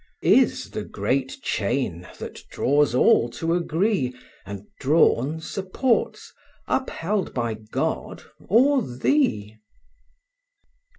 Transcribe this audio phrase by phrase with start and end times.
[0.23, 4.15] Is the great chain, that draws all to agree,
[4.47, 6.33] And drawn supports,
[6.67, 9.57] upheld by God, or thee?